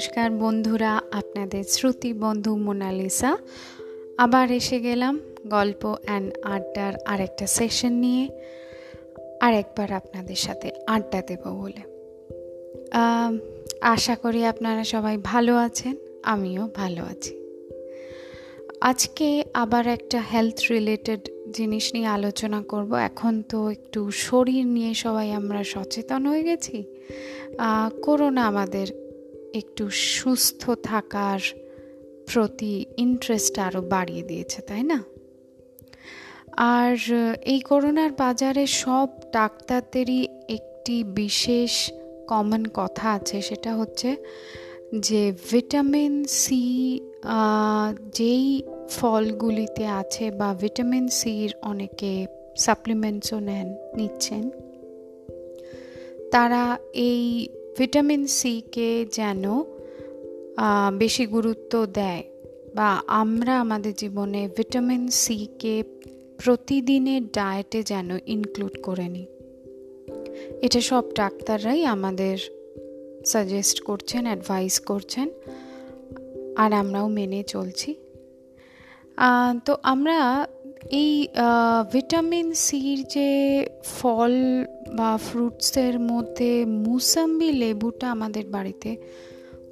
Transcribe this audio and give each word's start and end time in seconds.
নমস্কার 0.00 0.30
বন্ধুরা, 0.30 1.00
আপনাদের 1.12 1.64
শ্রুতি 1.64 2.12
বন্ধু 2.12 2.56
মোনালিসা। 2.56 3.36
আবার 4.18 4.50
এসে 4.50 4.80
গেলাম 4.80 5.20
গল্প 5.46 5.96
অ্যান্ড 6.04 6.34
আড্ডার 6.42 6.92
আরেকটা 7.06 7.46
সেশন 7.46 7.92
নিয়ে। 7.92 8.28
আর 9.40 9.54
একবার 9.54 9.92
আপনাদের 9.92 10.34
সাথে 10.34 10.70
আড্ডা 10.86 11.22
দেব 11.26 11.42
বলে। 11.44 11.82
আশা 13.80 14.14
করি 14.16 14.44
আপনারা 14.44 14.84
সবাই 14.84 15.16
ভালো 15.22 15.56
আছেন, 15.56 15.96
আমিও 16.22 16.68
ভালো 16.74 17.02
আছি। 17.02 17.34
আজকে 18.80 19.44
আবার 19.54 19.86
একটা 19.86 20.18
হেলথ 20.32 20.58
রিলেটেড 20.70 21.28
জিনিস 21.52 21.94
নিয়ে 21.94 22.06
আলোচনা 22.06 22.62
করব। 22.62 22.94
এখন 22.94 23.42
তো 23.48 23.68
একটু 23.70 24.10
শরীর 24.10 24.66
নিয়ে 24.66 24.94
সবাই 24.94 25.32
আমরা 25.32 25.64
সচেতন 25.64 26.26
হয়ে 26.26 26.42
গেছি। 26.42 26.84
করোনা 28.02 28.46
আমাদের 28.46 28.86
একটু 29.60 29.84
সুস্থ 30.14 30.62
থাকার 30.88 31.40
প্রতি 32.30 32.74
ইন্টারেস্ট 33.04 33.54
আরও 33.66 33.80
বাড়িয়ে 33.94 34.24
দিয়েছে, 34.30 34.58
তাই 34.68 34.82
না? 34.90 34.98
আর 36.78 36.96
এই 37.52 37.60
করোনার 37.68 38.12
বাজারে 38.22 38.64
সব 38.82 39.08
ডাক্তারদেরই 39.38 40.20
একটি 40.56 40.96
বিশেষ 41.20 41.72
কমন 42.30 42.62
কথা 42.78 43.06
আছে, 43.16 43.36
সেটা 43.48 43.70
হচ্ছে 43.80 44.10
যে 45.06 45.22
ভিটামিন 45.50 46.14
সি 46.40 46.62
যেই 48.18 48.46
ফলগুলিতে 48.98 49.84
আছে 50.00 50.24
বা 50.40 50.48
ভিটামিন 50.62 51.06
সির 51.18 51.50
অনেকে 51.70 52.12
সাপ্লিমেন্টসও 52.66 53.38
নেন, 53.48 53.68
নিচ্ছেন, 53.96 54.44
তারা 56.34 56.62
এই 57.10 57.22
ভিটামিন 57.80 58.22
সিকে 58.38 58.90
যেন 59.12 59.44
বেশি 60.98 61.24
গুরুত্ব 61.26 61.72
দেয় 61.86 62.22
বা 62.74 62.88
আমরা 63.22 63.54
আমাদের 63.60 63.92
জীবনে 63.96 64.48
ভিটামিন 64.56 65.02
সিকে 65.22 65.76
প্রতিদিনের 66.44 67.22
ডায়েটে 67.32 67.80
যেন 67.82 68.08
ইনক্লুড 68.26 68.74
করে 68.82 69.06
নিই। 69.08 69.26
এটা 70.62 70.80
সব 70.80 71.04
ডাক্তাররাই 71.14 71.80
আমাদের 71.84 72.36
সাজেস্ট 73.26 73.80
করছেন 73.80 74.22
অ্যাডভাইস 74.24 74.74
করছেন, 74.80 75.28
আর 76.56 76.70
আমরাও 76.72 77.08
মেনে 77.08 77.40
চলছি। 77.44 77.90
তো 79.64 79.72
আমরা 79.82 80.18
এই 81.00 81.12
ভিটামিন 81.92 82.48
সির 82.64 82.98
যে 83.14 83.28
ফল 83.96 84.34
বা 84.96 85.18
ফ্রুটসের 85.26 86.00
মধ্যে 86.00 86.64
মুসাম্বি 86.64 87.52
লেবুটা 87.52 88.10
আমাদের 88.10 88.44
বাড়িতে 88.46 88.96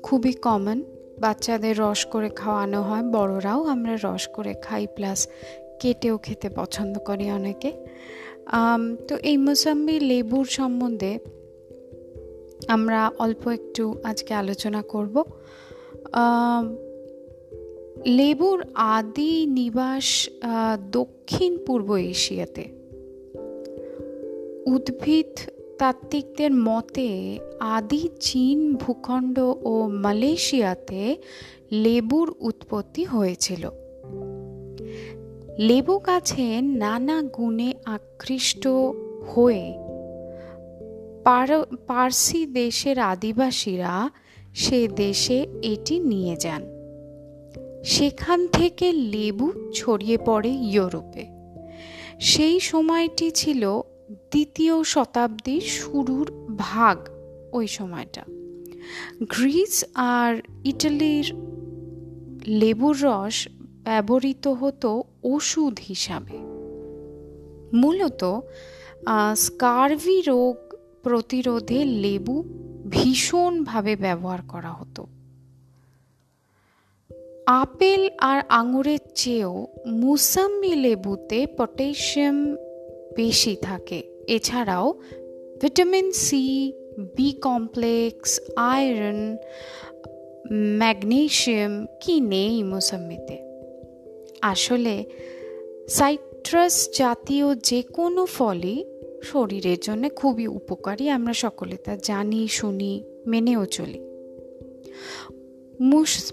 খুবই 0.02 0.32
কমন 0.32 0.82
বাচ্চাদের 1.20 1.78
রস 1.78 2.04
করে 2.04 2.28
খাওয়ানো 2.28 2.82
হয়, 2.82 3.02
বড়রাও 3.02 3.64
আমরা 3.64 3.98
রস 4.04 4.28
করে 4.28 4.54
খাই 4.62 4.86
প্লাস 4.94 5.28
কেটেও 5.80 6.18
খেতে 6.18 6.48
পছন্দ 6.48 6.98
করি 6.98 7.30
অনেকে। 7.30 7.72
তো 9.08 9.16
এই 9.16 9.36
মুসাম্বি 9.36 10.00
লেবুর 10.00 10.46
সম্বন্ধে 10.46 11.18
আমরা 12.68 13.10
অল্প 13.18 13.48
একটু 13.48 13.94
আজকে 14.04 14.34
আলোচনা 14.34 14.82
করব। 14.82 15.22
লেবুর 18.06 18.64
আদি 18.74 19.46
নিবাস 19.46 20.28
দক্ষিণ 20.92 21.58
পূর্ব 21.66 21.94
এশিয়াতে 21.94 22.77
উদ্ভিদ 24.68 25.50
তাত্ত্বিকদের 25.78 26.54
মতে, 26.54 27.38
আদি 27.60 28.08
চীন, 28.20 28.74
ভূখণ্ড 28.74 29.38
ও 29.62 29.88
মালয়েশিয়াতে 29.88 31.16
লেবুর 31.72 32.34
উৎপত্তি 32.40 33.04
হয়েছিল। 33.04 33.70
লেবু 35.58 35.98
গাছে 35.98 36.60
নানা 36.60 37.22
গুণে 37.22 37.72
আকৃষ্ট 37.84 38.68
হয়ে 39.34 39.74
পার্সি 41.86 42.46
দেশের 42.46 42.98
আদিবাসীরা 42.98 44.10
সে 44.54 44.88
দেশে 44.88 45.46
এটি 45.62 45.98
নিয়ে 46.00 46.36
যান। 46.36 46.62
সেখান 47.84 48.46
থেকে 48.46 48.92
লেবু 48.92 49.52
ছড়িয়ে 49.74 50.18
পড়ে 50.26 50.50
ইউরোপে। 50.50 51.26
সেই 52.20 52.60
সময়টি 52.60 53.30
ছিল 53.30 53.80
দ্বিতীয় 54.08 54.84
শতাব্দীর 54.84 55.60
শুরুর 55.60 56.32
ভাগ 56.58 57.08
ওই 57.52 57.66
সময়টা। 57.66 58.24
গ্রিস 59.22 59.84
আর 59.94 60.42
ইটালির 60.64 61.32
লেবুর 62.46 62.96
রস 63.02 63.48
ব্যবহৃত 63.84 64.48
হতো 64.48 65.02
ওষুধ 65.22 65.78
হিসাবে। 65.88 66.38
মূলত 67.76 68.40
স্কারভি 69.36 70.20
রোগ 70.20 70.74
প্রতিরোধে 71.02 71.84
লেবু 71.84 72.42
ভীষণভাবে 72.90 73.96
ব্যবহার 73.96 74.38
করা 74.48 74.72
হতো। 74.72 75.06
আপেল 77.46 78.10
আর 78.18 78.42
আঙুরের 78.48 78.98
চেয়েও 79.14 79.66
মুসাম্বি 79.86 80.74
লেবুতে 80.74 81.46
পটাশিয়াম 81.56 82.56
বেশি 83.18 83.54
থাকে। 83.62 83.98
এছাড়াও 84.28 84.86
vitamin 85.60 86.08
C 86.24 86.72
B 87.16 87.28
complex 87.46 88.30
iron 88.72 89.20
magnesium 90.80 91.74
কি 92.02 92.14
নেই 92.32 92.56
মুসাম্বিতে 92.62 93.36
আসলে 94.42 94.94
সাইট্রাস 95.88 96.74
জাতীয় 96.98 97.46
যে 97.68 97.80
কোনো 97.96 98.22
ফলই 98.36 98.76
শরীরের 99.22 99.78
জন্য 99.82 100.04
খুবই 100.16 100.46
উপকারী, 100.58 101.04
আমরা 101.08 101.34
সকলে 101.44 101.76
তা 101.76 101.94
জানি, 102.02 102.42
শুনি, 102.48 102.92
মেনেও 103.26 103.62
চলি। 103.76 104.00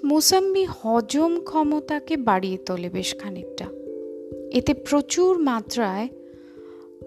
মুসাম্বি 0.03 0.63
হজম 0.77 1.33
ক্ষমতাকে 1.43 2.13
বাড়িয়ে 2.27 2.57
তোলে 2.67 2.89
বেশ 2.89 3.09
খানিকটা। 3.19 3.67
এতে 4.57 4.71
প্রচুর 4.87 5.31
মাত্রায় 5.39 6.07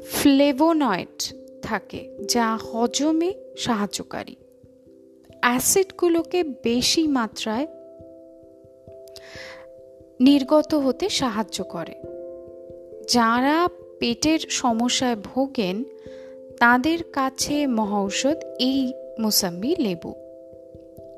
ফ্লেভোনয়েড 0.06 1.34
থাকে, 1.62 2.18
যা 2.28 2.56
হজমে 2.56 3.34
সাহায্যকারী। 3.58 4.36
অ্যাসিডগুলোকে 5.40 6.42
বেশি 6.42 7.06
মাত্রায় 7.06 7.66
নির্গত 10.20 10.74
হতে 10.74 11.08
সাহায্য 11.08 11.64
করে। 11.64 11.94
যারা 13.08 13.68
পেটের 14.00 14.38
সমস্যায় 14.38 15.16
ভোগেন, 15.16 15.84
তাদের 16.58 16.98
কাছে 17.12 17.66
মহৌষধ 17.66 18.36
এই 18.58 18.92
মোসাম্বি 19.20 19.76
লেবু। 19.78 20.14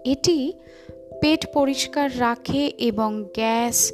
এটি 0.05 0.53
পেট 1.21 1.53
পরিষ্কার 1.53 2.21
রাখে 2.21 2.73
এবং 2.79 3.25
গ্যাস, 3.35 3.93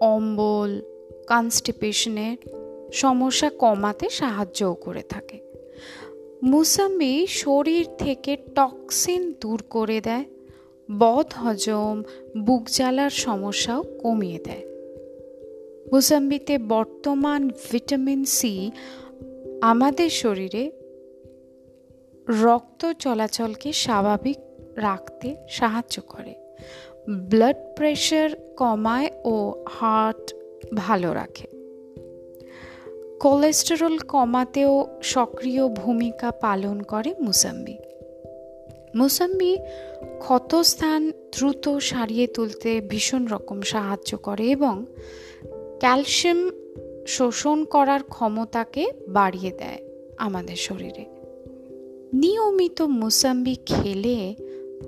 অম্বল, 0.00 0.82
কনস্টিপেশনের 1.28 2.55
সমস্যা 2.92 3.50
কমাতে 3.50 4.10
সাহায্যও 4.10 4.74
করে 4.74 5.02
থাকে। 5.02 5.40
মুসাম্বি 6.42 7.26
শরীর 7.28 7.86
থেকে 7.98 8.36
টক্সিন 8.36 9.34
দূর 9.40 9.62
করে 9.70 10.00
দেয়, 10.00 10.24
বদ 10.98 11.26
হজম, 11.36 12.02
বুক 12.38 12.64
জ্বালার 12.70 13.10
সমস্যাও 13.10 13.82
কমিয়ে 13.82 14.38
দেয়। 14.38 14.66
মুসাম্বিতে 15.92 16.58
বর্তমান 16.58 17.50
ভিটামিন 17.70 18.24
সি 18.24 18.70
আমাদের 19.60 20.10
শরীরে 20.10 20.70
রক্ত 22.28 22.92
চলাচলকে 22.92 23.72
স্বাভাবিক 23.72 24.36
রাখতে 24.76 25.36
সাহায্য 25.48 26.02
করে। 26.02 26.34
ব্লাড 27.10 27.56
প্রেশার 27.76 28.30
কমায় 28.56 29.10
ও 29.24 29.64
হার্ট 29.68 30.34
ভালো 30.74 31.12
রাখে। 31.14 31.55
কোলেস্টেরল 33.20 33.98
কমাতেও 33.98 34.86
সক্রিয় 35.02 35.68
ভূমিকা 35.68 36.30
পালন 36.30 36.82
করে 36.82 37.14
মুসাম্বি। 37.20 37.78
মুসাম্বি 38.94 39.56
ক্ষতস্থান 40.18 41.10
দ্রুত 41.10 41.78
সারিয়ে 41.78 42.26
তুলতে 42.26 42.80
ভীষণ 42.80 43.26
রকম 43.26 43.60
সাহায্য 43.60 44.16
করে 44.16 44.50
এবং 44.50 44.86
ক্যালসিয়াম 45.80 46.50
শোষণ 47.06 47.64
করার 47.64 48.02
ক্ষমতাকে 48.02 48.86
বাড়িয়ে 49.08 49.50
দেয় 49.50 49.78
আমাদের 50.16 50.56
শরীরে। 50.56 51.04
নিয়মিত 52.12 52.82
মুসাম্বি 52.82 53.56
খেলে 53.66 54.34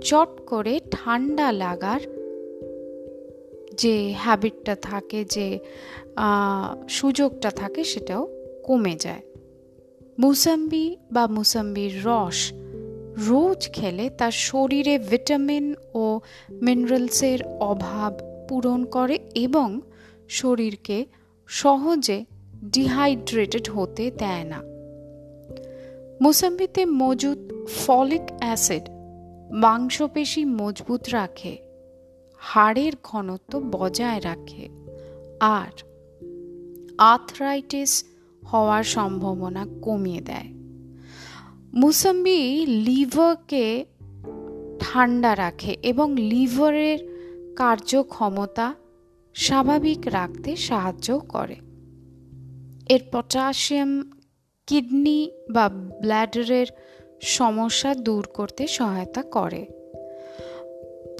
চট 0.00 0.28
করে 0.46 0.80
ঠান্ডা 0.90 1.52
লাগার 1.52 2.17
যে 3.78 4.14
হ্যাবিটটা 4.18 4.74
থাকে, 4.74 5.24
যে 5.24 5.58
সুযোগটা 6.88 7.50
থাকে 7.50 7.84
সেটাও 7.84 8.28
কমে 8.64 8.96
যায়। 8.96 9.22
মুসাম্বি 10.18 10.96
বা 11.12 11.26
মুসাম্বির 11.26 11.92
রস 12.04 12.52
রোজ 13.28 13.60
খেলে 13.72 14.10
তার 14.10 14.30
শরীরে 14.30 14.98
ভিটামিন 14.98 15.74
ও 15.94 16.20
মিনারেলসের 16.62 17.40
অভাব 17.60 18.12
পূরণ 18.48 18.84
করে 18.84 19.18
এবং 19.34 19.80
শরীরকে 20.28 21.06
সহজে 21.46 22.24
ডিহাইড্রেটেড 22.64 23.70
হতে 23.70 24.10
দেয় 24.10 24.44
না। 24.44 24.60
মোসাম্বিতে 26.22 26.82
মজুদ 26.86 27.38
ফলিক 27.76 28.26
অ্যাসিড 28.38 28.84
মাংসপেশি 29.54 30.44
মজবুত 30.44 31.02
রাখে। 31.12 31.67
হাড়ের 32.38 32.92
ঘনত্ব 33.02 33.58
বজায় 33.58 34.20
রাখে 34.24 34.68
আর 35.40 35.82
আর্থরাইটিস 36.98 38.04
হওয়ার 38.46 38.84
সম্ভাবনা 38.84 39.66
কমিয়ে 39.82 40.20
দেয়। 40.20 40.52
মুসম্বি 41.74 42.66
লিভারকে 42.66 43.84
ঠান্ডা 44.80 45.36
রাখে 45.36 45.76
এবং 45.82 46.16
লিভারের 46.16 46.98
কার্যক্ষমতা 47.56 48.74
স্বাভাবিক 49.34 49.98
রাখতে 50.04 50.56
সাহায্য 50.56 51.18
করে। 51.18 51.56
এর 52.88 53.00
পটাশিয়াম, 53.12 54.10
কিডনি 54.66 55.30
বা 55.50 55.68
ব্ল্যাডারের 55.68 56.66
সমস্যা 57.22 57.94
দূর 57.94 58.26
করতে 58.34 58.66
সহায়তা 58.66 59.22
করে। 59.22 59.66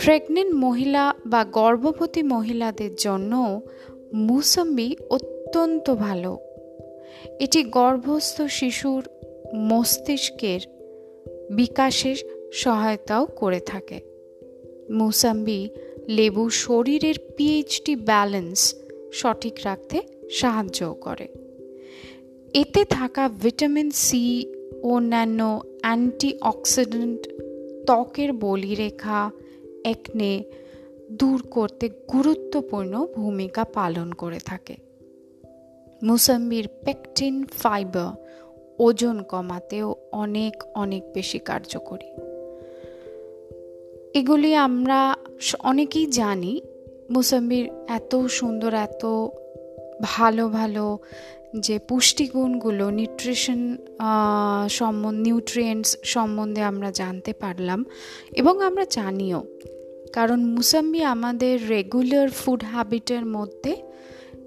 প্রেগনেন্ট 0.05 0.55
মহিলা 0.55 1.15
বা 1.27 1.45
গর্ভবতী 1.45 2.23
মহিলাদের 2.23 2.91
জন্য 2.97 3.61
মুসাম্বি 4.15 4.97
অত্যন্ত 5.11 5.95
ভালো। 5.95 6.39
এটি 7.41 7.65
গর্ভস্থ 7.65 8.43
শিশুর 8.43 9.03
মস্তিষ্কের 9.55 10.61
বিকাশের 11.51 12.17
সহায়তাও 12.53 13.27
করে 13.27 13.61
থাকে। 13.61 14.01
মুসাম্বি 14.91 15.69
লেবু 16.09 16.51
শরীরের 16.51 17.15
পিএইচডি 17.37 17.97
ব্যালেন্স 17.97 18.75
সঠিক 19.13 19.59
রাখতে 19.65 20.01
সাহায্য 20.31 20.95
করে। 21.01 21.29
এতে 22.55 22.85
থাকা 22.85 23.29
ভিটামিন 23.29 23.91
সি 23.91 24.53
অন্যান্য 24.83 25.61
অ্যান্টিঅক্সিডেন্ট, 25.81 27.29
ত্বকের 27.87 28.33
বলিরেখা 28.33 29.31
একনে 29.85 30.45
দূর 31.11 31.43
করতে 31.43 31.89
গুরুত্বপূর্ণ 31.89 33.07
ভূমিকা 33.17 33.65
পালন 33.65 34.13
করে 34.13 34.39
থাকে। 34.39 34.77
মুসাম্বির 36.03 36.69
পেকটিন 36.85 37.45
ফাইবার 37.45 38.29
ওজন 38.79 39.23
কমাতেও 39.23 39.95
অনেক 40.13 40.63
অনেক 40.75 41.13
বেশি 41.13 41.39
কার্যকরী। 41.39 42.07
এগুলি 44.15 44.55
আমরা 44.55 45.17
অনেকেই 45.61 46.07
জানি, 46.07 46.61
মুসাম্বির 47.11 47.71
এত 47.89 48.27
সুন্দর, 48.27 48.75
এত 48.75 49.07
ভালো 50.03 50.49
ভালো 50.49 50.99
যে 51.57 51.79
পুষ্টিগুণগুলো 51.79 52.91
নিউট্রিশন 52.91 53.77
সম্বন্ধে 54.69 55.23
নিউট্রিয়েন্টস 55.23 55.97
সম্বন্ধে 56.05 56.63
আমরা 56.63 56.91
জানতে 56.91 57.33
পারলাম 57.33 57.85
এবং 58.33 58.63
আমরা 58.63 58.87
জানিও। 58.91 59.45
কারণ 60.13 60.45
মুসাম্বি 60.45 61.03
আমাদের 61.03 61.69
রেগুলার 61.69 62.31
ফুড 62.31 62.65
হ্যাবিটের 62.65 63.27
মধ্যে 63.27 63.77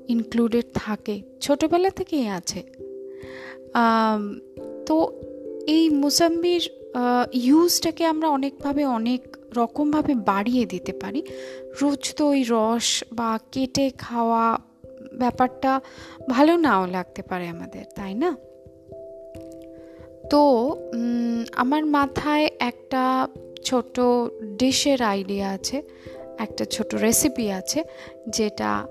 ইনক্লুডেড 0.08 0.66
থাকে। 0.74 1.22
ছোটোবেলা 1.42 1.90
থেকেই 1.90 2.28
আছে। 2.28 2.64
তো 4.86 5.22
এই 5.68 5.90
মুসাম্বির 5.90 6.70
ইউজটাকে 7.34 8.06
আমরা 8.06 8.30
অনেকভাবে, 8.30 8.86
অনেক 8.86 9.38
রকমভাবে 9.56 10.16
বাড়িয়ে 10.16 10.66
দিতে 10.66 10.94
পারি। 10.94 11.24
রোজ 11.82 12.16
তো 12.16 12.30
ওই 12.30 12.46
রস 12.50 13.04
বা 13.12 13.40
কেটে 13.52 13.92
খাওয়া 13.98 14.60
ব্যাপারটা 15.14 15.82
ভালো 16.30 16.54
নাও 16.58 16.84
লাগতে 16.88 17.22
পারে 17.22 17.48
আমাদের, 17.48 17.86
তাই 17.96 18.14
না? 18.14 18.32
তো 20.32 20.42
আমার 21.54 21.84
মাথায় 21.86 22.50
একটা 22.60 23.28
ছোট 23.64 24.00
ডিশের 24.60 25.02
আইডিয়া 25.02 25.50
আছে, 25.50 25.78
একটা 26.40 26.64
ছোট 26.66 26.96
রেসিপি 26.96 27.46
আছে, 27.52 27.84
যেটা 28.30 28.88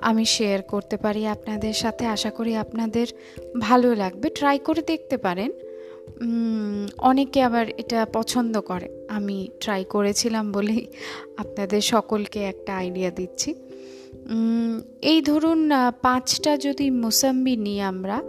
আমি 0.00 0.24
শেয়ার 0.24 0.62
করতে 0.62 0.96
পারি 0.96 1.26
আপনাদের 1.26 1.72
সাথে। 1.72 2.06
আশা 2.06 2.30
করি 2.30 2.52
আপনাদের 2.56 3.06
ভালো 3.60 3.94
লাগবে। 3.94 4.28
ট্রাই 4.30 4.58
করে 4.58 4.82
দেখতে 4.82 5.16
পারেন। 5.16 5.50
অনেকে 6.98 7.42
আবার 7.42 7.66
এটা 7.68 8.06
পছন্দ 8.12 8.54
করে। 8.60 8.88
আমি 9.08 9.48
ট্রাই 9.60 9.84
করেছিলাম 9.84 10.52
বলেই 10.52 10.86
আপনাদের 11.36 11.80
সকলকে 11.80 12.40
একটা 12.42 12.72
আইডিয়া 12.76 13.10
দিচ্ছি। 13.10 13.54
এই 15.02 15.22
ধরুন 15.22 15.70
পাঁচটা 16.02 16.52
যদি 16.56 16.86
মোসাম্বি 16.90 17.56
নিই 17.56 17.80
আমরা 17.80 18.22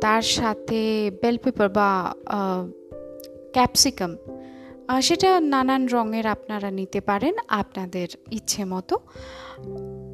তার 0.00 0.22
সাথে 0.22 1.10
বেল 1.22 1.36
পেপার 1.38 1.68
বা 1.68 2.14
ক্যাপসিকাম 3.52 4.16
সেটা 5.02 5.40
নানান 5.40 5.86
রঙের 5.86 6.26
আপনারা 6.26 6.70
নিতে 6.70 7.00
পারেন 7.00 7.34
আপনাদের 7.48 8.08
ইচ্ছে 8.30 8.64
মতো। 8.64 8.96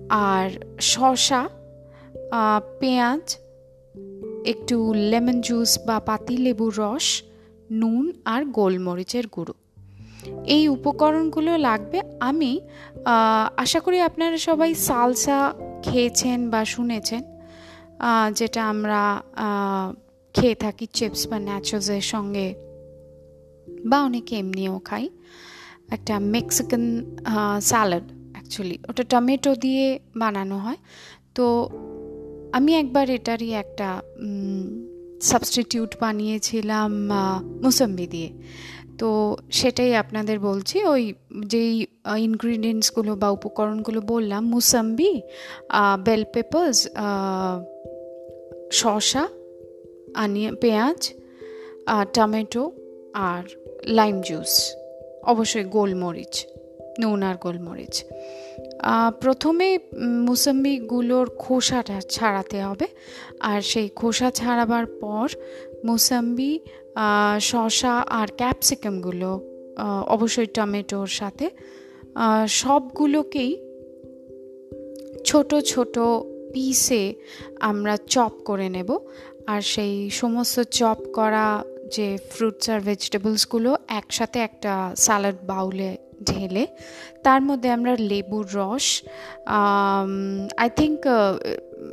আর 0.08 0.48
শসা 0.80 1.48
পেঁয়াজ, 2.80 3.36
একটু 4.44 4.76
লেমন 4.94 5.40
জুস 5.40 5.78
বা 5.86 6.00
পাতি 6.00 6.36
লেবুর 6.36 6.72
রস, 6.78 7.22
নুন 7.70 8.12
আর 8.24 8.44
গোলমরিচের 8.44 9.26
গুঁড়ো। 9.26 9.54
এই 10.54 10.62
উপকরণগুলো 10.76 11.52
লাগবে। 11.68 11.98
আমি 12.28 12.52
আশা 13.64 13.80
করি 13.84 13.98
আপনারা 14.08 14.38
সবাই 14.48 14.70
সালসা 14.88 15.38
খেয়েছেন 15.86 16.38
বা 16.52 16.60
শুনেছেন 16.74 17.22
যেটা 18.38 18.60
আমরা 18.72 19.02
খেয়ে 20.34 20.56
থাকি 20.64 20.86
চিপস 20.96 21.22
বা 21.30 21.38
ন্যাচোজের 21.48 22.04
সঙ্গে 22.12 22.46
বা 23.90 23.98
অনেকে 24.08 24.34
এমনিও 24.42 24.76
খাই। 24.88 25.04
একটা 25.96 26.14
মেক্সিকান 26.34 26.84
স্যালাড 27.70 28.06
অ্যাকচুয়ালি 28.34 28.76
ওটা 28.90 29.02
টমেটো 29.12 29.52
দিয়ে 29.64 29.86
বানানো 30.20 30.56
হয়। 30.64 30.80
তো 31.36 31.46
আমি 32.56 32.70
একবার 32.82 33.06
এটারই 33.16 33.50
একটা 33.62 33.88
সাবস্টিটিউট 35.30 35.92
বানিয়েছিলাম 36.00 36.90
মুসম্বি 37.64 38.06
দিয়ে। 38.14 38.30
তো 39.00 39.10
সেটাই 39.58 39.92
আপনাদের 40.02 40.36
বলছি। 40.48 40.76
ওই 40.92 41.02
যেই 41.52 41.72
ইনগ্রিডিয়েন্টসগুলো 42.28 43.12
বা 43.22 43.28
উপকরণগুলো 43.38 44.00
বললাম, 44.12 44.42
মুসাম্বি 44.54 45.12
বেল 46.06 46.22
পেপার্স 46.34 46.78
শসা, 48.80 49.24
আনিয়া, 50.22 50.50
পেঁয়াজ 50.62 51.00
টমেটো 52.14 52.62
আর 53.28 53.42
লাইম 53.98 54.16
জুস 54.28 54.52
অবশ্যই 55.32 55.66
গোলমরিচ, 55.76 56.34
নুন 57.00 57.20
আর 57.28 57.36
গোলমরিচ। 57.44 57.94
প্রথমে 59.22 59.68
মুসাম্বিগুলোর 60.28 61.26
খোসাটা 61.42 61.98
ছাড়াতে 62.14 62.58
হবে। 62.68 62.86
আর 63.50 63.60
সেই 63.70 63.88
খোসা 64.00 64.28
ছাড়াবার 64.38 64.86
পর 65.02 65.26
মুসাম্বি 65.86 66.52
শসা 67.40 67.94
আর 68.20 68.28
ক্যাপসিকামগুলো 68.40 69.30
অবশ্যই 70.06 70.48
টমেটোর 70.56 71.10
সাথে। 71.20 71.46
সবগুলোকেই 72.60 73.52
ছোট 75.28 75.50
ছোট 75.70 75.94
পিসে 76.52 77.04
আমরা 77.60 77.94
চপ 78.12 78.32
করে 78.48 78.68
নেব। 78.76 78.90
আর 79.52 79.60
সেই 79.72 79.94
সমস্ত 80.20 80.56
চপ 80.78 80.98
করা 81.18 81.46
যে 81.94 82.08
ফ্রুটস 82.30 82.66
আর 82.74 82.80
ভেজিটেবলসগুলো 82.80 83.70
একসাথে 83.88 84.38
একটা 84.48 84.72
স্যালাড 85.04 85.38
বাউলে 85.46 85.90
ঢেলে, 86.28 86.64
তার 87.22 87.40
মধ্যে 87.42 87.68
আমরা 87.76 87.92
লেবুর 88.10 88.46
রস 88.54 88.86
আই 90.62 90.68
থিঙ্ক 90.76 91.00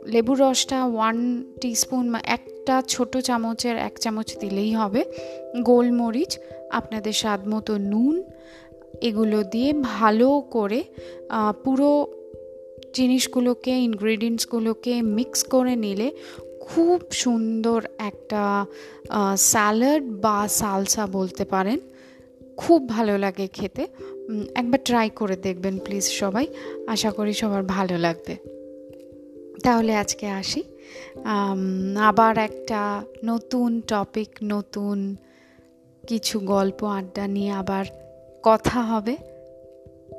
লেবুর 0.06 0.40
রসটা 0.40 0.86
ওয়ান 0.86 1.44
টিস্পুন 1.62 2.16
একটা 2.24 2.84
ছোট 2.88 3.18
চামচের 3.18 3.78
এক 3.78 4.00
চামচ 4.00 4.38
দিলেই 4.38 4.74
হবে। 4.74 5.04
গোলমরিচ, 5.62 6.40
আপনাদের 6.72 7.14
স্বাদ 7.14 7.48
মতো 7.48 7.78
নুন, 7.78 8.24
এগুলো 9.02 9.44
দিয়ে 9.44 9.74
ভালো 9.74 10.42
করে 10.52 10.84
পুরো 11.64 12.08
জিনিসগুলোকে 12.94 13.72
ইনগ্রিডিয়েন্টসগুলোকে 13.72 15.02
মিক্স 15.02 15.44
করে 15.44 15.76
নিলে 15.76 16.12
খুব 16.62 17.02
সুন্দর 17.12 17.84
একটা 17.98 18.66
স্যালাড 19.38 20.04
বা 20.04 20.48
সালসা 20.48 21.08
বলতে 21.08 21.46
পারেন। 21.46 21.80
খুব 22.58 22.90
ভালো 22.90 23.18
লাগে 23.18 23.48
খেতে। 23.48 23.88
একবার 24.56 24.80
ট্রাই 24.86 25.10
করে 25.10 25.36
দেখবেন 25.36 25.80
প্লিজ 25.80 26.04
সবাই। 26.04 26.48
আশা 26.88 27.12
করি 27.12 27.34
সবার 27.34 27.64
ভালো 27.64 27.98
লাগবে। 27.98 28.57
তাহলে 29.64 29.96
আজকে 29.96 30.28
আসি। 30.28 30.64
আবার 32.00 32.38
একটা 32.38 32.82
নতুন 33.24 33.82
টপিক 33.82 34.30
নতুন 34.44 35.16
কিছু 36.08 36.40
গল্প, 36.40 36.84
আড্ডা 36.84 37.26
নিয়ে 37.28 37.52
আবার 37.52 37.86
কথা 38.44 38.80
হবে। 38.82 39.16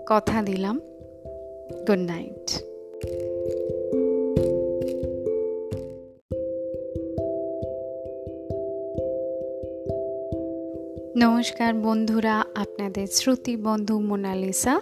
কথা 0.06 0.42
দিলাম। 0.42 0.76
গুড 1.86 2.02
নাইট 2.12 2.46
নমস্কার 11.16 11.74
বন্ধুরা, 11.74 12.44
আপনাদের 12.54 13.06
শ্রুতি 13.06 13.54
বন্ধু 13.56 13.94
মোনালিসা। 14.00 14.74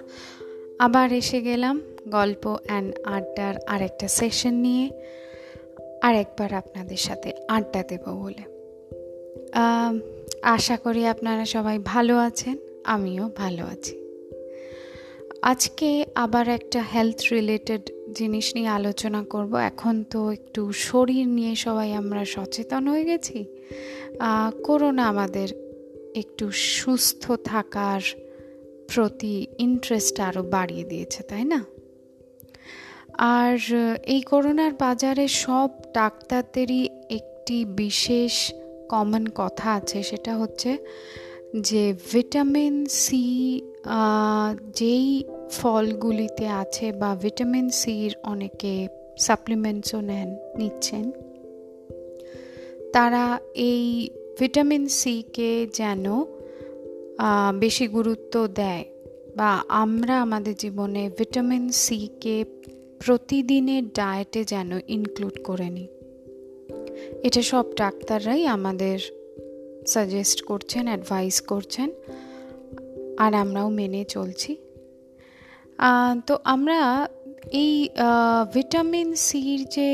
আবার 0.79 1.09
এসে 1.13 1.41
গেলাম 1.41 1.83
গল্প 2.09 2.57
অ্যান্ড 2.67 2.95
আড্ডার 3.05 3.55
আরেকটা 3.67 4.09
সেশন 4.09 4.55
নিয়ে 4.55 4.91
আরেকবার 6.03 6.55
আপনাদের 6.55 6.97
সাথে 6.97 7.33
আড্ডা 7.49 7.83
দেব 7.83 8.03
বলে। 8.03 8.45
আশা 10.43 10.77
করি 10.77 11.07
আপনারা 11.07 11.45
সবাই 11.45 11.79
ভালো 11.79 12.19
আছেন, 12.19 12.57
আমিও 12.85 13.31
ভালো 13.37 13.65
আছি। 13.65 13.95
আজকে 15.43 16.05
আবার 16.15 16.49
একটা 16.49 16.83
হেলথ 16.95 17.33
রিলেটেড 17.33 17.91
জিনিস 18.13 18.55
নিয়ে 18.55 18.69
আলোচনা 18.69 19.25
করব। 19.25 19.57
এখন 19.57 20.05
তো 20.11 20.31
একটু 20.31 20.73
শরীর 20.73 21.29
নিয়ে 21.29 21.55
সবাই 21.55 21.93
আমরা 21.93 22.25
সচেতন 22.25 22.89
হয়ে 22.89 23.05
গেছি। 23.05 23.45
করোনা 24.65 25.09
আমাদের 25.09 25.49
একটু 26.15 26.51
সুস্থ 26.51 27.33
থাকার 27.45 28.01
প্রতি 28.95 29.47
ইন্টারেস্ট 29.59 30.21
আরও 30.21 30.43
বাড়িয়ে 30.43 30.85
দিয়েছে, 30.85 31.23
তাই 31.23 31.45
না? 31.45 31.65
আর 33.19 33.59
এই 34.15 34.21
করোনার 34.31 34.73
বাজারে 34.85 35.27
সব 35.45 35.71
ডাক্তারদেরই 35.95 36.83
একটি 37.19 37.59
বিশেষ 37.83 38.35
কমন 38.93 39.25
কথা 39.41 39.69
আছে, 39.79 39.99
সেটা 40.11 40.33
হচ্ছে 40.41 40.71
যে 41.69 41.85
ভিটামিন 42.13 42.77
সি 43.03 43.25
যেই 44.79 45.07
ফলগুলিতে 45.59 46.47
আছে 46.63 46.87
বা 47.01 47.11
ভিটামিন 47.25 47.67
সির 47.81 48.13
অনেকে 48.33 48.75
সাপ্লিমেন্টসও 49.27 50.01
নেন, 50.11 50.29
নিচ্ছেন, 50.59 51.05
তারা 52.95 53.25
এই 53.71 53.85
ভিটামিন 54.39 54.85
সিকে 55.01 55.53
যেন 55.79 56.05
বেশি 57.63 57.87
গুরুত্ব 57.97 58.35
দেয় 58.61 58.85
বা 59.39 59.51
আমরা 59.83 60.15
আমাদের 60.27 60.55
জীবনে 60.63 61.03
ভিটামিন 61.19 61.65
সিকে 61.85 62.37
প্রতিদিনের 63.05 63.85
ডায়েটে 63.99 64.41
যেন 64.53 64.71
ইনক্লুড 64.97 65.37
করে 65.49 65.69
নিই। 65.77 65.89
এটা 67.27 67.43
সব 67.53 67.67
ডাক্তাররাই 67.83 68.43
আমাদের 68.57 68.99
সাজেস্ট 69.93 70.39
করছেন 70.51 70.85
অ্যাডভাইস 70.91 71.37
করছেন, 71.51 71.89
আর 73.25 73.33
আমরাও 73.43 73.69
মেনে 73.79 74.03
চলছি। 74.15 74.53
তো 76.27 76.35
আমরা 76.55 76.79
এই 77.63 77.73
ভিটামিন 78.55 79.09
সির 79.27 79.61
যে 79.77 79.91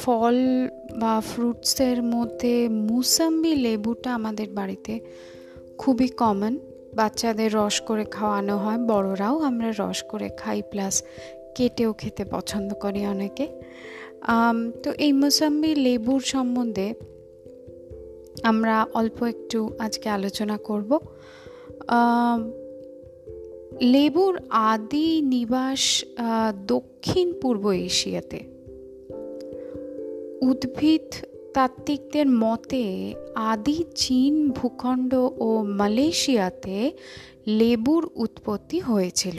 ফল 0.00 0.36
বা 1.00 1.14
ফ্রুটসের 1.30 1.98
মধ্যে 2.14 2.54
মুসাম্বি 2.88 3.52
লেবুটা 3.64 4.10
আমাদের 4.18 4.48
বাড়িতে 4.58 4.94
খুবই 5.80 6.08
কমন 6.22 6.54
বাচ্চাদের 6.98 7.50
রস 7.58 7.76
করে 7.88 8.04
খাওয়ানো 8.16 8.56
হয়, 8.64 8.80
বড়রাও 8.90 9.36
আমরা 9.48 9.68
রস 9.80 9.98
করে 10.10 10.28
খাই 10.40 10.60
প্লাস 10.70 10.94
কেটেও 11.58 11.92
খেতে 11.92 12.24
পছন্দ 12.24 12.74
করে 12.74 13.00
অনেকে। 13.06 13.46
তো 14.82 14.88
এই 15.04 15.12
মোসাম্বি 15.12 15.72
লেবুর 15.74 16.22
সম্বন্ধে 16.32 16.88
আমরা 18.42 18.76
অল্প 18.94 19.18
একটু 19.22 19.58
আজকে 19.78 20.08
আলোচনা 20.08 20.56
করব। 20.58 20.90
লেবুর 23.80 24.34
আদি 24.50 25.08
নিবাস 25.22 25.82
দক্ষিণ 26.66 27.26
পূর্ব 27.40 27.64
এশিয়াতে। 27.88 28.38
উদ্ভিদ 30.42 31.08
তাত্ত্বিকদের 31.54 32.26
মতে 32.42 33.14
আদি 33.50 33.78
চীন, 33.94 34.34
ভূখণ্ড 34.50 35.12
ও 35.46 35.48
মালয়েশিয়াতে 35.78 36.78
লেবুর 37.60 38.04
উৎপত্তি 38.14 38.78
হয়েছিল। 38.80 39.38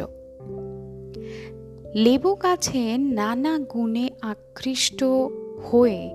লেবু 1.95 2.35
গাছে 2.35 2.97
নানা 2.97 3.59
গুণে 3.59 4.09
আকৃষ্ট 4.21 5.03
হয়ে 5.71 6.09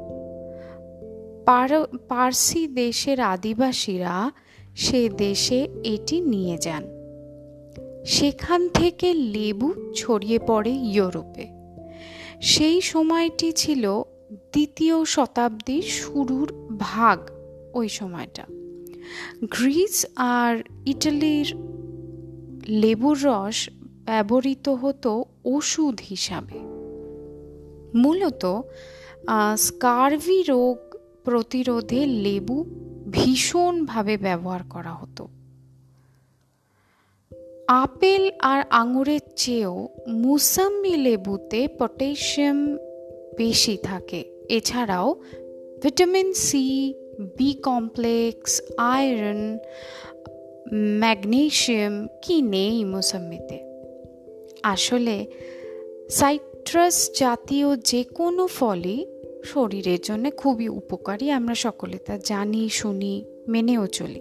পার্সি 2.08 2.66
দেশের 2.66 3.20
আদিবাসীরা 3.20 4.32
সে 4.76 5.08
দেশে 5.08 5.68
এটি 5.84 6.20
নিয়ে 6.20 6.58
যান। 6.58 6.84
সেখান 8.04 8.68
থেকে 8.68 9.12
লেবু 9.12 9.92
ছড়িয়ে 9.94 10.38
পড়ে 10.38 10.70
ইউরোপে। 10.70 11.46
সেই 12.40 12.80
সময়টি 12.80 13.52
ছিল 13.52 14.02
দ্বিতীয় 14.30 15.04
শতাব্দীর 15.04 15.82
শুরুর 15.82 16.52
ভাগ 16.78 17.18
ওই 17.74 17.88
সময়টা। 17.88 18.44
গ্রিস 19.50 20.06
আর 20.16 20.62
ইটালির 20.86 21.54
লেবুর 22.68 23.18
রস 23.22 23.68
ব্যবহৃত 24.04 24.68
হতো 24.68 25.24
ওষুধ 25.44 26.00
হিসাবে। 26.08 26.58
মূলত 27.98 28.60
স্কারভি 29.56 30.42
রোগ 30.42 30.78
প্রতিরোধে 31.24 32.06
লেবু 32.06 32.64
ভীষণভাবে 33.10 34.16
ব্যবহার 34.16 34.60
করা 34.70 34.94
হতো। 34.94 35.28
আপেল 37.68 38.30
আর 38.40 38.62
আঙুরের 38.70 39.20
চেয়েও 39.36 39.88
মুসাম্বি 40.08 40.96
লেবুতে 40.96 41.68
পটাশিয়াম 41.78 42.76
বেশি 43.36 43.76
থাকে। 43.82 44.24
এছাড়াও 44.48 45.14
vitamin 45.82 46.32
C, 46.32 46.94
B 47.38 47.52
complex, 47.52 48.62
iron, 48.78 49.58
magnesium, 50.98 52.08
কি 52.22 52.42
নেই 52.42 52.84
মুসাম্বিতে। 52.84 53.73
আসলে 54.64 55.16
সাইট্রাস 56.10 57.10
জাতীয় 57.18 57.76
যে 57.76 58.04
কোনো 58.04 58.46
ফলই 58.46 59.06
শরীরের 59.44 59.98
জন্য 60.02 60.30
খুবই 60.36 60.68
উপকারী, 60.68 61.30
আমরা 61.30 61.54
সকলে 61.54 61.98
তা 61.98 62.18
জানি, 62.24 62.68
শুনি, 62.68 63.24
মেনেও 63.48 63.86
চলি। 63.86 64.20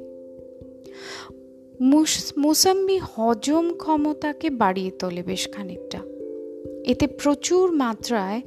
মুসাম্বি 2.37 2.97
হজম 3.03 3.65
ক্ষমতাকে 3.77 4.49
বাড়িয়ে 4.49 4.91
তোলে 4.91 5.23
বেশ 5.23 5.43
খানিকটা। 5.51 5.99
এতে 6.85 7.07
প্রচুর 7.07 7.71
মাত্রায় 7.71 8.41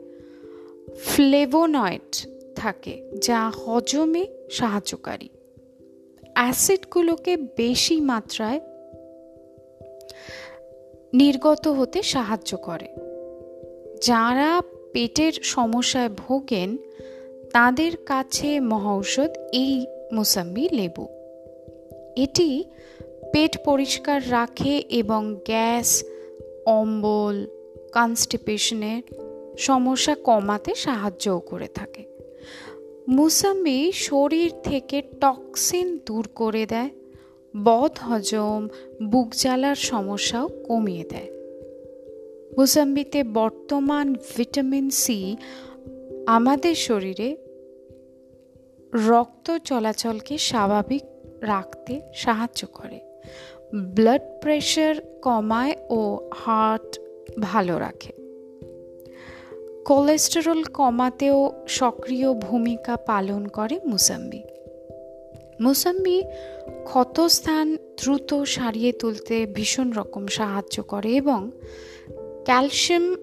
ফ্লেভোনয়েড 0.99 2.11
থাকে, 2.57 2.95
যা 3.23 3.41
হজমে 3.51 4.27
সাহায্যকারী। 4.51 5.29
অ্যাসিডগুলোকে 6.35 7.37
বেশি 7.37 8.01
মাত্রায় 8.01 8.61
নির্গত 11.13 11.69
হতে 11.69 12.03
সাহায্য 12.03 12.57
করে। 12.57 12.89
যারা 14.03 14.63
পেটের 14.93 15.33
সমস্যায় 15.33 16.09
ভোগেন, 16.09 16.77
তাদের 17.53 17.97
কাছে 17.97 18.61
মহৌষধ 18.61 19.31
এই 19.53 19.87
মোসাম্বি 20.13 20.69
লেবু। 20.73 21.09
এটি 22.17 22.65
পেট 23.33 23.65
পরিষ্কার 23.65 24.31
রাখে 24.31 24.79
এবং 24.79 25.37
গ্যাস, 25.45 26.05
অম্বল 26.67 27.47
কনস্টিপেশনের 27.95 29.03
সমস্যা 29.59 30.15
কমাতে 30.15 30.75
সাহায্যও 30.75 31.39
করে 31.41 31.69
থাকে। 31.69 32.05
মুসাম্বি 33.09 33.93
শরীর 33.93 34.53
থেকে 34.63 35.03
টক্সিন 35.03 35.99
দূর 36.07 36.29
করে 36.35 36.67
দেয় 36.67 36.91
বদ 37.65 37.91
হজম 38.01 38.69
বুক 39.03 39.35
জ্বালার 39.37 39.75
সমস্যাও 39.75 40.49
কমিয়ে 40.49 41.05
দেয়। 41.05 41.31
মুসাম্বিতে 42.59 43.25
বর্তমান 43.25 44.15
ভিটামিন 44.37 44.91
সি 44.91 45.37
আমাদের 46.27 46.75
শরীরে 46.75 47.37
রক্ত 48.95 49.59
চলাচলকে 49.59 50.39
স্বাভাবিক 50.39 51.03
রাখতে 51.41 52.01
সাহায্য 52.15 52.67
করে। 52.67 53.01
ব্লাড 53.75 54.21
প্রেশার 54.41 54.95
কমায় 55.23 55.77
ও 55.89 56.31
হার্ট 56.35 57.01
ভালো 57.41 57.79
রাখে। 57.79 58.13
কোলেস্টেরল 59.85 60.63
কমাতেও 60.63 61.53
সক্রিয় 61.69 62.33
ভূমিকা 62.33 62.97
পালন 62.97 63.47
করে 63.47 63.81
মুসাম্বি। 63.87 64.43
মুসাম্বি 65.61 66.23
ক্ষতস্থান 66.85 67.77
দ্রুত 67.77 68.43
সারিয়ে 68.43 68.93
তুলতে 68.93 69.47
ভীষণ 69.47 69.93
রকম 69.93 70.27
সাহায্য 70.27 70.83
করে 70.83 71.17
এবং 71.17 71.51
ক্যালসিয়াম 72.45 73.17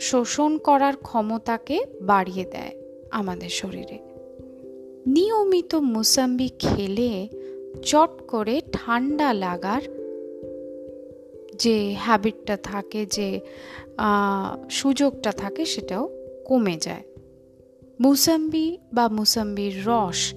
শোষণ 0.00 0.58
করার 0.58 0.96
ক্ষমতাকে 0.96 1.84
বাড়িয়ে 2.02 2.44
দেয় 2.44 2.72
আমাদের 3.10 3.48
শরীরে। 3.48 3.98
নিয়মিত 5.06 5.74
মুসাম্বি 5.74 6.48
খেলে 6.58 7.28
চট 7.82 8.10
করে 8.28 8.60
ঠান্ডা 8.72 9.32
লাগার 9.32 9.82
যে 11.54 11.96
হ্যাবিটটা 11.98 12.56
থাকে, 12.56 13.06
যে 13.06 13.40
সুযোগটা 14.70 15.32
থাকে 15.32 15.64
সেটাও 15.64 16.10
কমে 16.46 16.76
যায়। 16.76 17.02
মুসাম্বি 18.00 18.78
বা 18.92 19.08
মুসাম্বির 19.08 19.86
রস 19.86 20.34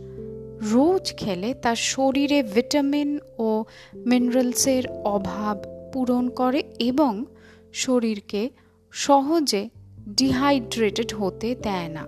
রোজ 0.62 1.14
খেলে 1.18 1.54
তার 1.54 1.76
শরীরে 1.76 2.44
ভিটামিন 2.44 3.20
ও 3.38 3.64
মিনারেলসের 4.06 4.88
অভাব 4.88 5.58
পূরণ 5.94 6.30
করে 6.30 6.64
এবং 6.80 7.26
শরীরকে 7.74 8.50
সহজে 8.92 9.70
ডিহাইড্রেটেড 10.10 11.14
হতে 11.14 11.56
দেয় 11.56 11.88
না। 11.88 12.08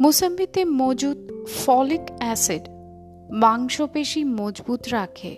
মুসাম্বিতে 0.00 0.64
মজুদ 0.64 1.32
ফলিক 1.46 2.00
অ্যাসিড 2.18 2.62
মাংসপেশি 3.30 4.24
মজবুত 4.24 4.80
রাখে, 4.88 5.36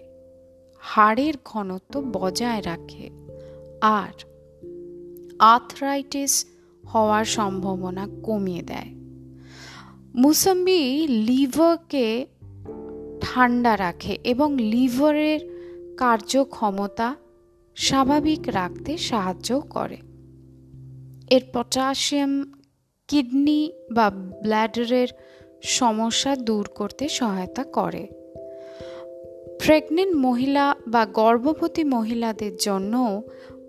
হাড়ের 0.78 1.34
ঘনত্ব 1.44 2.00
বজায় 2.00 2.62
রাখে 2.62 3.10
আর 3.80 4.24
আর্থরাইটিস 5.38 6.46
হওয়ার 6.86 7.24
সম্ভাবনা 7.24 8.08
কমিয়ে 8.22 8.62
দেয়। 8.62 9.03
মুসাম্বি 10.14 11.06
লিভারকে 11.08 12.26
ঠান্ডা 13.20 13.76
রাখে 13.76 14.18
এবং 14.24 14.56
লিভারের 14.58 15.40
কার্যক্ষমতা 15.96 17.14
স্বাভাবিক 17.74 18.40
রাখতে 18.46 18.96
সাহায্য 18.96 19.60
করে। 19.60 19.96
এর 21.30 21.42
পটাশিয়াম, 21.52 22.52
কিডনি 23.08 23.72
বা 23.90 24.10
ব্ল্যাডারের 24.10 25.08
সমস্যা 25.62 26.36
দূর 26.36 26.68
করতে 26.74 27.08
সহায়তা 27.08 27.64
করে। 27.64 28.06
প্রেগনেন্ট 29.58 30.16
মহিলা 30.16 30.76
বা 30.86 31.06
গর্ভবতী 31.06 31.84
মহিলাদের 31.84 32.56
জন্য 32.56 33.22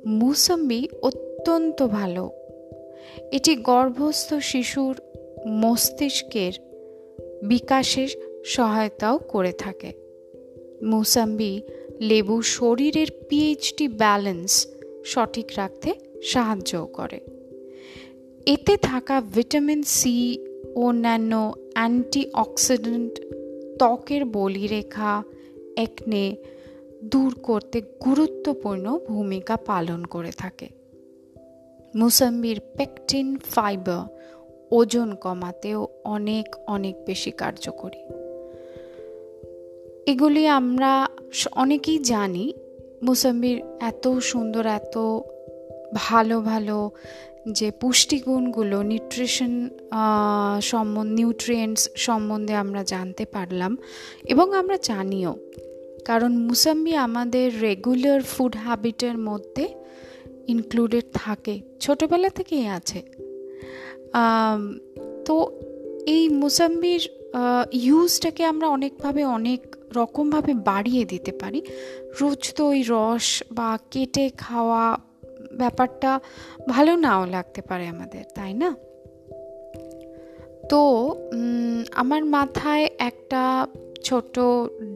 মুসম্বি 0.05 0.87
অত্যন্ত 1.01 1.87
ভালো। 1.87 2.31
এটি 3.31 3.55
গর্ভস্থ 3.55 4.33
শিশুর 4.33 5.01
মস্তিষ্কের 5.47 6.53
বিকাশের 7.43 8.07
সহায়তাও 8.45 9.17
করে 9.17 9.51
থাকে। 9.51 9.93
মুসাম্বি 10.83 11.61
লেবু 12.01 12.41
শরীরের 12.41 13.07
পিএইচডি 13.29 13.87
ব্যালেন্স 13.87 14.67
সঠিক 15.05 15.51
রাখতে 15.57 15.93
সাহায্য 16.23 16.85
করে। 16.93 17.19
এতে 18.45 18.77
থাকা 18.77 19.21
ভিটামিন 19.21 19.83
সি 19.83 20.45
অন্যান্য 20.75 21.53
অ্যান্টিঅক্সিডেন্ট 21.73 23.19
ত্বকের 23.79 24.25
বলিরেখা, 24.25 25.23
একনে 25.77 26.35
দূর 27.03 27.35
করতে 27.43 27.81
গুরুত্বপূর্ণ 27.81 28.99
ভূমিকা 29.07 29.55
পালন 29.55 30.03
করে 30.03 30.31
থাকে। 30.37 30.67
মুসাম্বির 31.95 32.59
পেকটিন 32.77 33.37
ফাইবার 33.37 34.15
ওজন 34.71 35.13
কমাতেও 35.13 35.87
অনেক 36.03 36.55
অনেক 36.67 37.05
বেশি 37.05 37.31
কার্যকরী। 37.31 37.99
এগুলি 40.11 40.47
আমরা 40.47 41.09
অনেকেই 41.51 41.99
জানি, 41.99 42.53
মুসাম্বির 43.03 43.63
এত 43.79 44.17
সুন্দর, 44.17 44.65
এত 44.65 44.97
ভালো 45.93 46.41
ভালো 46.41 46.91
যে 47.51 47.71
পুষ্টিগুণগুলো 47.71 48.81
নিউট্রিশন 48.81 49.69
সম্বন্ধ 50.61 51.11
নিউট্রিয়েন্টস 51.11 51.89
সম্বন্ধে 51.95 52.53
আমরা 52.53 52.83
জানতে 52.83 53.25
পারলাম 53.25 53.77
এবং 54.25 54.53
আমরা 54.53 54.77
জানিও। 54.83 55.35
কারণ 56.05 56.37
মুসাম্বি 56.37 56.95
আমাদের 56.95 57.61
রেগুলার 57.61 58.21
ফুড 58.21 58.55
হ্যাবিটের 58.55 59.17
মধ্যে 59.17 59.73
ইনক্লুডেড 60.47 61.03
থাকে। 61.13 61.61
ছোটোবেলা 61.79 62.29
থেকেই 62.29 62.67
আছে। 62.67 63.14
তো 65.25 65.35
এই 66.07 66.29
মুসাম্বির 66.29 67.09
ইউজটাকে 67.71 68.45
আমরা 68.45 68.67
অনেকভাবে, 68.67 69.25
অনেক 69.25 69.75
রকমভাবে 69.95 70.53
বাড়িয়ে 70.53 71.05
দিতে 71.05 71.31
পারি। 71.31 71.61
রোজ 72.21 72.53
তো 72.53 72.67
ওই 72.67 72.83
রস 72.89 73.43
বা 73.51 73.77
কেটে 73.91 74.29
খাওয়া 74.37 74.97
ব্যাপারটা 75.53 76.19
ভালো 76.69 76.95
নাও 76.95 77.25
লাগতে 77.25 77.61
পারে 77.61 77.87
আমাদের, 77.87 78.23
তাই 78.35 78.53
না? 78.53 78.75
তো 80.69 80.81
আমার 81.95 82.25
মাথায় 82.25 82.89
একটা 82.99 83.67
ছোট 84.03 84.39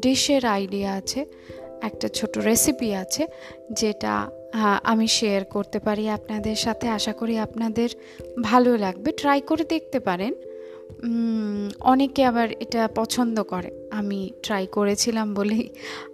ডিশের 0.01 0.45
আইডিয়া 0.45 0.93
আছে। 0.93 1.25
একটা 1.81 2.07
ছোট 2.07 2.37
রেসিপি 2.37 2.89
আছে, 2.93 3.23
যেটা 3.71 4.13
আমি 4.83 5.07
শেয়ার 5.07 5.43
করতে 5.45 5.79
পারি 5.79 6.09
আপনাদের 6.09 6.55
সাথে। 6.55 6.87
আশা 6.87 7.13
করি 7.13 7.37
আপনাদের 7.37 7.89
ভালো 8.41 8.77
লাগবে। 8.77 9.11
ট্রাই 9.11 9.41
করে 9.41 9.63
দেখতে 9.63 9.99
পারেন। 9.99 10.33
অনেকে 11.79 12.21
আবার 12.23 12.47
এটা 12.59 12.81
পছন্দ 12.95 13.43
করে। 13.43 13.69
আমি 13.91 14.19
ট্রাই 14.43 14.67
করেছিলাম 14.67 15.33
বলেই 15.33 15.69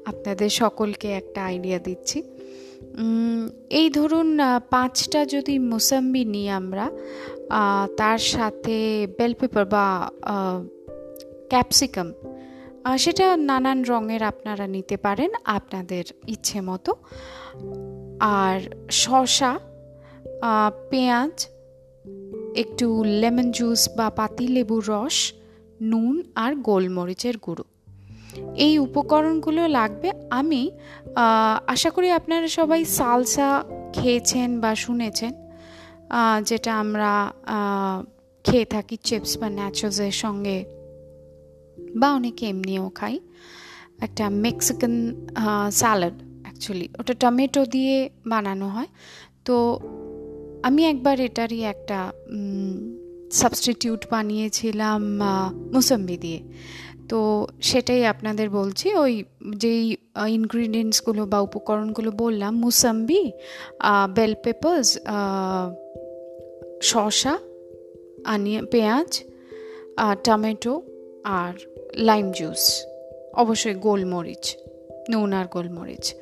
আপনাদের 0.06 0.50
সকলকে 0.50 1.08
একটা 1.12 1.40
আইডিয়া 1.46 1.80
দিচ্ছি। 1.80 2.24
এই 3.70 3.90
ধরুন 3.90 4.40
পাঁচটা 4.70 5.26
যদি 5.26 5.60
মোসাম্বি 5.60 6.26
নিই 6.26 6.50
আমরা 6.50 6.92
তার 7.98 8.18
সাথে 8.18 9.08
বেল 9.18 9.34
পেপার 9.34 9.66
বা 9.66 9.86
ক্যাপসিকাম 11.50 12.14
সেটা 12.98 13.38
নানান 13.38 13.84
রঙের 13.84 14.24
আপনারা 14.24 14.68
নিতে 14.68 14.98
পারেন 14.98 15.32
আপনাদের 15.46 16.04
ইচ্ছে 16.28 16.62
মতো। 16.62 16.96
আর 18.20 18.60
শশা 18.92 19.60
পেঁয়াজ, 20.90 21.48
একটু 22.56 23.04
লেমন 23.04 23.52
জুস 23.52 23.90
বা 23.98 24.10
পাতি 24.10 24.48
লেবুর 24.48 24.84
রস, 24.88 25.34
নুন 25.82 26.24
আর 26.36 26.56
গোলমরিচের 26.56 27.38
গুঁড়ো। 27.38 27.64
এই 28.56 28.80
উপকরণগুলো 28.80 29.68
লাগবে। 29.68 30.12
আমি 30.30 30.72
আশা 31.68 31.90
করি 31.90 32.12
আপনারা 32.12 32.48
সবাই 32.48 32.86
সালসা 32.86 33.50
খেয়েছেন 33.94 34.50
বা 34.62 34.76
শুনেছেন 34.76 35.34
যেটা 36.44 36.80
আমরা 36.80 37.12
খেয়ে 38.44 38.66
থাকি 38.66 38.98
চিপস 39.04 39.38
বা 39.38 39.50
ন্যাচোজের 39.50 40.12
সঙ্গে 40.12 40.75
বা 42.00 42.08
অনেকে 42.18 42.44
এমনিও 42.54 42.86
খাই 43.00 43.16
একটা 44.06 44.26
মেক্সিকান 44.46 44.94
স্যালাড 45.80 46.16
অ্যাকচুয়ালি 46.44 46.88
ওটা 47.00 47.14
টমেটো 47.24 47.62
দিয়ে 47.74 47.96
বানানো 48.32 48.68
হয়। 48.76 48.90
তো 49.46 49.56
আমি 50.68 50.82
একবার 50.92 51.18
এটারই 51.28 51.60
একটা 51.74 52.00
সাবস্টিটিউট 53.42 54.02
বানিয়েছিলাম 54.12 55.02
মুসম্বি 55.76 56.18
দিয়ে। 56.24 56.42
তো 57.10 57.20
সেটাই 57.70 58.02
আপনাদের 58.14 58.48
বলছি, 58.50 58.88
ওই 59.04 59.14
যেই 59.64 59.84
ইনগ্রিডিয়েন্টসগুলো 60.38 61.22
বা 61.32 61.40
উপকরণগুলো 61.48 62.10
বললাম, 62.24 62.54
মুসাম্বি 62.64 63.22
বেল 64.18 64.34
পেপার্স 64.44 64.90
শসা 66.92 67.34
আনিয়ে 68.34 68.60
পেঁয়াজ 68.74 69.10
টমেটো 70.26 70.74
আর 71.42 71.54
লাইম 71.98 72.32
জুস 72.32 72.86
অবশ্যই 73.34 73.76
গোলমরিচ, 73.76 74.58
নুন 75.12 75.34
আর 75.34 75.46
গোলমরিচ। 75.52 76.14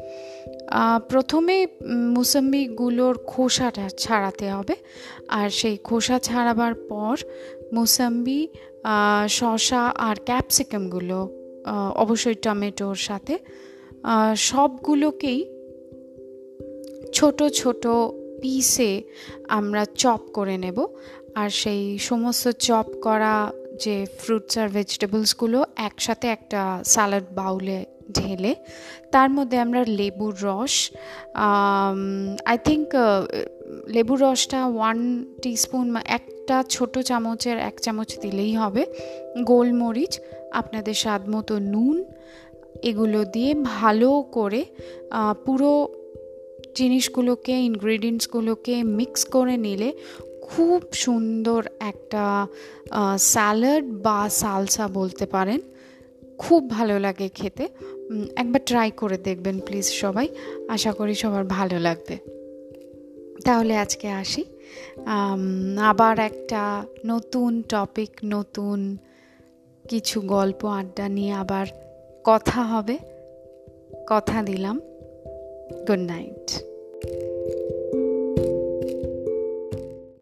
প্রথমে 1.10 1.68
মুসাম্বিগুলোর 2.16 3.18
খোসাটা 3.18 3.90
ছাড়াতে 3.98 4.50
হবে। 4.50 4.76
আর 5.28 5.50
সেই 5.50 5.78
খোসা 5.78 6.20
ছাড়াবার 6.20 6.74
পর 6.74 7.18
মুসাম্বি 7.74 8.48
শসা 9.30 9.84
আর 9.88 10.16
ক্যাপসিকামগুলো 10.26 11.30
অবশ্যই 11.96 12.36
টমেটোর 12.36 12.96
সাথে 12.96 13.38
সবগুলোকেই 14.36 15.40
ছোট 17.14 17.44
ছোট 17.44 17.88
পিসে 18.42 19.04
আমরা 19.48 19.86
চপ 19.96 20.20
করে 20.34 20.58
নেব। 20.58 20.88
আর 21.36 21.50
সেই 21.50 21.98
সমস্ত 21.98 22.48
চপ 22.48 22.86
করা 23.02 23.52
যে 23.84 23.96
ফ্রুটস 24.20 24.54
আর 24.62 24.68
ভেজিটেবলসগুলো 24.78 25.60
একসাথে 25.88 26.28
একটা 26.36 26.62
স্যালাড 26.94 27.28
বাউলে 27.40 27.80
ঢেলে, 28.18 28.52
তার 29.14 29.30
মধ্যে 29.36 29.58
আমরা 29.66 29.82
লেবুর 30.00 30.34
রস 30.48 30.76
আই 32.52 32.58
থিঙ্ক 32.68 32.90
লেবুর 33.96 34.20
রসটা 34.26 34.60
ওয়ান 34.76 34.98
টিস্পুন 35.44 35.86
একটা 36.20 36.56
ছোট 36.74 36.94
চামচের 37.10 37.58
এক 37.70 37.76
চামচ 37.86 38.10
দিলেই 38.24 38.54
হবে। 38.62 38.84
গোলমরিচ, 39.50 40.14
আপনাদের 40.60 40.96
স্বাদ 41.04 41.22
মতো 41.34 41.54
নুন, 41.74 41.98
এগুলো 42.90 43.20
দিয়ে 43.34 43.52
ভালো 43.76 44.10
করে 44.38 44.62
পুরো 45.46 45.72
জিনিসগুলোকে 46.80 47.54
ইনগ্রিডিয়েন্টসগুলোকে 47.70 48.76
মিক্স 49.00 49.22
করে 49.36 49.56
নিলে 49.66 49.90
খুব 50.44 50.82
সুন্দর 50.94 51.62
একটা 51.80 52.48
স্যালাড 53.18 53.84
বা 54.04 54.30
সালসা 54.30 54.88
বলতে 54.88 55.26
পারেন। 55.26 55.60
খুব 56.38 56.70
ভালো 56.70 57.00
লাগে 57.00 57.30
খেতে। 57.30 57.68
একবার 58.36 58.62
ট্রাই 58.66 58.92
করে 58.92 59.18
দেখবেন 59.18 59.60
প্লিজ 59.60 59.86
সবাই। 59.86 60.28
আশা 60.68 60.92
করি 60.94 61.16
সবার 61.16 61.46
ভালো 61.46 61.80
লাগবে। 61.80 62.16
তাহলে 63.46 63.74
আজকে 63.78 64.08
আসি। 64.22 64.44
আবার 65.82 66.20
একটা 66.20 66.86
নতুন 67.06 67.62
টপিক 67.62 68.12
নতুন 68.26 68.98
কিছু 69.90 70.22
গল্প, 70.22 70.66
আড্ডা 70.66 71.10
নিয়ে 71.10 71.34
আবার 71.34 71.66
কথা 72.24 72.64
হবে। 72.64 72.98
কথা 74.10 74.44
দিলাম। 74.44 74.82
Good 75.88 76.04
night 76.12 76.48